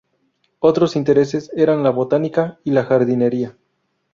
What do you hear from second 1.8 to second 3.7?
la botánica y la jardinería.